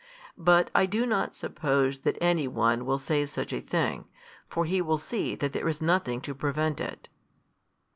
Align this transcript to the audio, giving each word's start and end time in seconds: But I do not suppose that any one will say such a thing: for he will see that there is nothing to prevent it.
But 0.39 0.71
I 0.73 0.87
do 0.87 1.05
not 1.05 1.35
suppose 1.35 1.99
that 1.99 2.17
any 2.19 2.47
one 2.47 2.87
will 2.87 2.97
say 2.97 3.23
such 3.27 3.53
a 3.53 3.61
thing: 3.61 4.05
for 4.47 4.65
he 4.65 4.81
will 4.81 4.97
see 4.97 5.35
that 5.35 5.53
there 5.53 5.67
is 5.67 5.79
nothing 5.79 6.21
to 6.21 6.33
prevent 6.33 6.81
it. 6.81 7.07